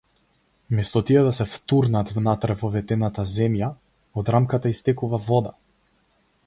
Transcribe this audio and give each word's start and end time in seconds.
Место 0.77 1.01
тие 1.09 1.21
да 1.27 1.33
се 1.39 1.45
втурнат 1.51 2.15
внатре 2.15 2.57
во 2.63 2.71
ветената 2.79 3.27
земја, 3.37 3.71
од 4.23 4.35
рамката 4.37 4.77
истекува 4.77 5.23
вода. 5.31 5.57